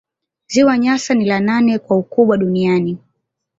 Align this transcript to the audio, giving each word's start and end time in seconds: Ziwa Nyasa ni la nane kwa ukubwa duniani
Ziwa 0.47 0.77
Nyasa 0.77 1.13
ni 1.13 1.25
la 1.25 1.39
nane 1.39 1.79
kwa 1.79 1.97
ukubwa 1.97 2.37
duniani 2.37 2.97